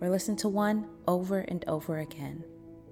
or 0.00 0.10
listen 0.10 0.36
to 0.36 0.48
one 0.48 0.88
over 1.06 1.40
and 1.40 1.64
over 1.66 1.98
again. 1.98 2.44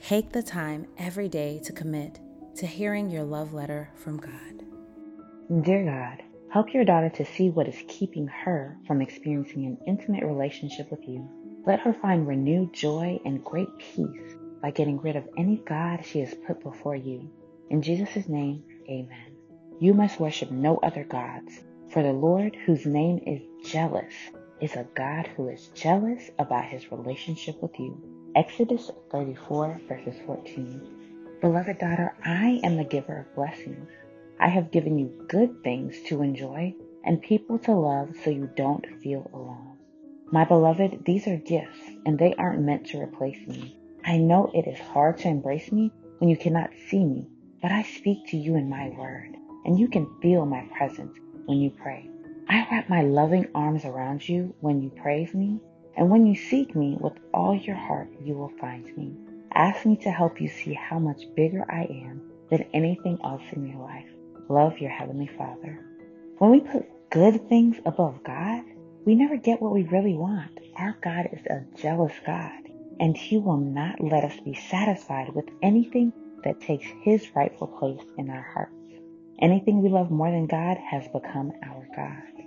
Take 0.00 0.32
the 0.32 0.42
time 0.42 0.86
every 0.96 1.28
day 1.28 1.60
to 1.64 1.72
commit 1.72 2.20
to 2.56 2.66
hearing 2.66 3.10
your 3.10 3.24
love 3.24 3.52
letter 3.54 3.90
from 3.94 4.16
God. 4.16 5.62
Dear 5.62 5.84
God, 5.84 6.22
Help 6.50 6.72
your 6.72 6.84
daughter 6.84 7.10
to 7.10 7.26
see 7.26 7.50
what 7.50 7.68
is 7.68 7.84
keeping 7.88 8.26
her 8.26 8.78
from 8.86 9.02
experiencing 9.02 9.66
an 9.66 9.76
intimate 9.86 10.24
relationship 10.24 10.90
with 10.90 11.06
you. 11.06 11.28
Let 11.66 11.80
her 11.80 11.92
find 11.92 12.26
renewed 12.26 12.72
joy 12.72 13.20
and 13.26 13.44
great 13.44 13.68
peace 13.78 14.34
by 14.62 14.70
getting 14.70 14.98
rid 14.98 15.16
of 15.16 15.28
any 15.36 15.56
God 15.56 16.06
she 16.06 16.20
has 16.20 16.34
put 16.46 16.62
before 16.62 16.96
you. 16.96 17.30
In 17.68 17.82
Jesus' 17.82 18.28
name, 18.28 18.64
amen. 18.88 19.36
You 19.78 19.92
must 19.92 20.18
worship 20.18 20.50
no 20.50 20.78
other 20.78 21.04
gods, 21.04 21.52
for 21.90 22.02
the 22.02 22.14
Lord, 22.14 22.56
whose 22.64 22.86
name 22.86 23.18
is 23.26 23.42
jealous, 23.70 24.14
is 24.60 24.74
a 24.74 24.86
God 24.94 25.26
who 25.36 25.48
is 25.48 25.68
jealous 25.74 26.30
about 26.38 26.64
his 26.64 26.90
relationship 26.90 27.60
with 27.62 27.78
you. 27.78 27.96
Exodus 28.34 28.90
34, 29.10 29.80
verses 29.88 30.16
14. 30.26 31.38
Beloved 31.40 31.78
daughter, 31.78 32.14
I 32.24 32.60
am 32.64 32.76
the 32.76 32.84
giver 32.84 33.20
of 33.20 33.34
blessings. 33.34 33.88
I 34.40 34.48
have 34.48 34.70
given 34.70 34.98
you 34.98 35.24
good 35.28 35.62
things 35.62 36.00
to 36.06 36.22
enjoy 36.22 36.74
and 37.04 37.22
people 37.22 37.58
to 37.60 37.72
love 37.72 38.10
so 38.22 38.30
you 38.30 38.50
don't 38.56 38.84
feel 39.02 39.30
alone. 39.32 39.78
My 40.30 40.44
beloved, 40.44 41.04
these 41.04 41.26
are 41.26 41.36
gifts 41.36 41.78
and 42.04 42.18
they 42.18 42.34
aren't 42.34 42.62
meant 42.62 42.86
to 42.88 43.00
replace 43.00 43.46
me. 43.46 43.76
I 44.04 44.18
know 44.18 44.50
it 44.54 44.66
is 44.66 44.78
hard 44.78 45.18
to 45.18 45.28
embrace 45.28 45.70
me 45.72 45.92
when 46.18 46.28
you 46.28 46.36
cannot 46.36 46.70
see 46.88 47.04
me, 47.04 47.26
but 47.62 47.72
I 47.72 47.82
speak 47.82 48.26
to 48.28 48.36
you 48.36 48.56
in 48.56 48.68
my 48.68 48.88
word 48.90 49.36
and 49.64 49.78
you 49.78 49.88
can 49.88 50.20
feel 50.20 50.44
my 50.44 50.68
presence 50.76 51.16
when 51.46 51.58
you 51.58 51.70
pray. 51.70 52.10
I 52.50 52.66
wrap 52.70 52.88
my 52.88 53.02
loving 53.02 53.46
arms 53.54 53.84
around 53.84 54.26
you 54.26 54.54
when 54.60 54.80
you 54.80 54.88
praise 54.88 55.34
me, 55.34 55.60
and 55.94 56.08
when 56.08 56.26
you 56.26 56.34
seek 56.34 56.74
me 56.74 56.96
with 56.98 57.12
all 57.34 57.54
your 57.54 57.76
heart, 57.76 58.08
you 58.22 58.34
will 58.34 58.52
find 58.58 58.84
me. 58.96 59.14
Ask 59.52 59.84
me 59.84 59.96
to 59.96 60.10
help 60.10 60.40
you 60.40 60.48
see 60.48 60.72
how 60.72 60.98
much 60.98 61.26
bigger 61.36 61.66
I 61.70 61.82
am 61.82 62.22
than 62.48 62.64
anything 62.72 63.18
else 63.22 63.42
in 63.52 63.66
your 63.68 63.80
life. 63.80 64.06
Love 64.48 64.78
your 64.78 64.90
Heavenly 64.90 65.26
Father. 65.26 65.78
When 66.38 66.50
we 66.50 66.60
put 66.60 66.88
good 67.10 67.48
things 67.50 67.76
above 67.84 68.24
God, 68.24 68.64
we 69.04 69.14
never 69.14 69.36
get 69.36 69.60
what 69.60 69.72
we 69.72 69.82
really 69.82 70.14
want. 70.14 70.58
Our 70.76 70.96
God 71.02 71.28
is 71.32 71.44
a 71.46 71.66
jealous 71.76 72.14
God, 72.24 72.52
and 72.98 73.14
He 73.14 73.36
will 73.36 73.58
not 73.58 74.00
let 74.00 74.24
us 74.24 74.40
be 74.40 74.54
satisfied 74.54 75.34
with 75.34 75.50
anything 75.62 76.14
that 76.44 76.62
takes 76.62 76.86
His 77.02 77.28
rightful 77.36 77.66
place 77.66 78.06
in 78.16 78.30
our 78.30 78.48
hearts. 78.54 78.72
Anything 79.40 79.82
we 79.82 79.90
love 79.90 80.10
more 80.10 80.30
than 80.30 80.46
God 80.46 80.78
has 80.78 81.06
become 81.08 81.52
our 81.62 81.86
God. 81.94 82.37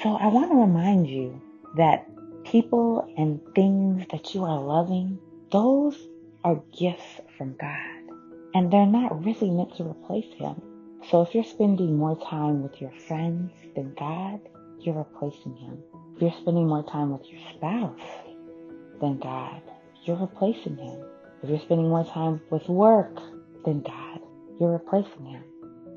So 0.00 0.16
I 0.16 0.28
want 0.28 0.50
to 0.50 0.56
remind 0.56 1.06
you 1.06 1.40
that 1.76 2.08
people 2.44 3.12
and 3.18 3.40
things 3.54 4.06
that 4.10 4.34
you 4.34 4.42
are 4.44 4.58
loving, 4.58 5.18
those 5.50 5.96
are 6.44 6.62
gifts 6.76 7.20
from 7.36 7.54
God, 7.60 8.16
and 8.54 8.72
they're 8.72 8.86
not 8.86 9.24
really 9.24 9.50
meant 9.50 9.76
to 9.76 9.84
replace 9.84 10.32
Him. 10.34 10.60
So 11.10 11.20
if 11.22 11.34
you're 11.34 11.44
spending 11.44 11.98
more 11.98 12.18
time 12.24 12.62
with 12.62 12.80
your 12.80 12.92
friends 13.06 13.52
than 13.76 13.94
God, 13.94 14.40
you're 14.80 14.96
replacing 14.96 15.56
Him. 15.56 15.78
If 16.16 16.22
you're 16.22 16.40
spending 16.40 16.66
more 16.66 16.84
time 16.84 17.12
with 17.12 17.30
your 17.30 17.40
spouse 17.54 18.00
than 19.00 19.18
God, 19.18 19.60
you're 20.04 20.16
replacing 20.16 20.78
Him. 20.78 21.04
If 21.42 21.50
you're 21.50 21.60
spending 21.60 21.88
more 21.88 22.04
time 22.06 22.40
with 22.50 22.66
work 22.68 23.14
than 23.64 23.82
God, 23.82 24.20
you're 24.58 24.72
replacing 24.72 25.26
Him. 25.26 25.44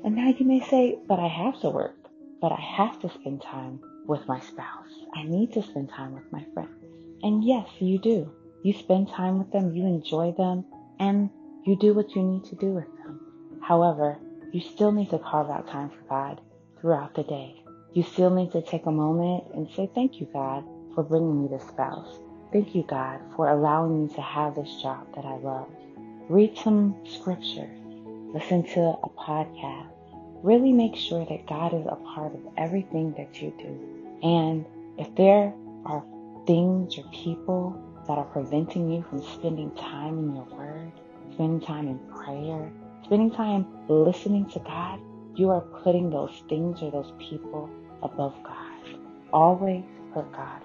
And 0.04 0.14
now 0.14 0.28
you 0.28 0.44
may 0.44 0.60
say, 0.60 0.98
but 1.08 1.18
I 1.18 1.28
have 1.28 1.60
to 1.62 1.70
work, 1.70 1.96
but 2.40 2.52
I 2.52 2.60
have 2.60 3.00
to 3.00 3.10
spend 3.10 3.42
time 3.42 3.80
with 4.06 4.26
my 4.28 4.40
spouse. 4.40 4.92
I 5.14 5.24
need 5.24 5.52
to 5.54 5.62
spend 5.62 5.90
time 5.90 6.14
with 6.14 6.30
my 6.30 6.44
friends. 6.54 6.70
And 7.22 7.44
yes, 7.44 7.68
you 7.78 7.98
do. 7.98 8.30
You 8.62 8.72
spend 8.72 9.08
time 9.08 9.38
with 9.38 9.50
them, 9.52 9.74
you 9.74 9.86
enjoy 9.86 10.32
them, 10.32 10.64
and 10.98 11.30
you 11.64 11.76
do 11.76 11.94
what 11.94 12.14
you 12.14 12.22
need 12.22 12.44
to 12.44 12.56
do 12.56 12.66
with 12.66 12.86
them. 12.96 13.60
However, 13.62 14.18
you 14.52 14.60
still 14.60 14.92
need 14.92 15.10
to 15.10 15.18
carve 15.18 15.50
out 15.50 15.68
time 15.68 15.90
for 15.90 16.02
God 16.08 16.40
throughout 16.80 17.14
the 17.14 17.24
day. 17.24 17.62
You 17.92 18.02
still 18.02 18.30
need 18.30 18.52
to 18.52 18.62
take 18.62 18.86
a 18.86 18.90
moment 18.90 19.44
and 19.54 19.68
say, 19.74 19.90
Thank 19.94 20.20
you, 20.20 20.28
God, 20.32 20.64
for 20.94 21.02
bringing 21.02 21.42
me 21.42 21.48
this 21.48 21.66
spouse. 21.66 22.20
Thank 22.52 22.74
you, 22.74 22.84
God, 22.88 23.20
for 23.34 23.48
allowing 23.48 24.06
me 24.06 24.14
to 24.14 24.20
have 24.20 24.54
this 24.54 24.80
job 24.82 25.06
that 25.14 25.24
I 25.24 25.36
love. 25.38 25.68
Read 26.28 26.56
some 26.56 26.94
scripture, 27.06 27.68
listen 28.32 28.62
to 28.74 28.80
a 28.80 29.08
podcast. 29.18 29.95
Really 30.42 30.72
make 30.72 30.96
sure 30.96 31.24
that 31.24 31.46
God 31.46 31.74
is 31.74 31.86
a 31.86 31.96
part 32.14 32.34
of 32.34 32.40
everything 32.56 33.14
that 33.16 33.40
you 33.40 33.52
do. 33.58 34.18
And 34.22 34.66
if 34.98 35.14
there 35.16 35.52
are 35.84 36.04
things 36.46 36.98
or 36.98 37.04
people 37.12 37.80
that 38.06 38.18
are 38.18 38.24
preventing 38.24 38.90
you 38.90 39.04
from 39.08 39.22
spending 39.22 39.70
time 39.74 40.18
in 40.18 40.34
your 40.34 40.44
word, 40.44 40.92
spending 41.32 41.60
time 41.60 41.88
in 41.88 41.98
prayer, 42.10 42.70
spending 43.04 43.30
time 43.30 43.66
listening 43.88 44.48
to 44.50 44.58
God, 44.60 45.00
you 45.34 45.50
are 45.50 45.60
putting 45.60 46.10
those 46.10 46.42
things 46.48 46.82
or 46.82 46.90
those 46.90 47.12
people 47.18 47.68
above 48.02 48.34
God. 48.42 48.98
Always 49.32 49.84
put 50.14 50.30
God 50.32 50.62